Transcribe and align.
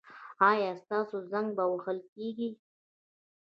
ایا 0.51 0.71
ستاسو 0.83 1.15
زنګ 1.31 1.47
به 1.57 1.63
وهل 1.71 1.97
کیږي؟ 2.13 2.49